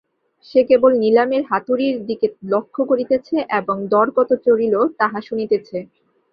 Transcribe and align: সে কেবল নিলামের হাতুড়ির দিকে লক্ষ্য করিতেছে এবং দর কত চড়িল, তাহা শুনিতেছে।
সে 0.45 0.59
কেবল 0.69 0.91
নিলামের 0.99 1.43
হাতুড়ির 1.49 1.95
দিকে 2.07 2.27
লক্ষ্য 2.45 2.81
করিতেছে 2.89 3.35
এবং 3.59 3.75
দর 3.89 4.07
কত 4.17 4.29
চড়িল, 4.45 4.75
তাহা 4.99 5.19
শুনিতেছে। 5.27 5.77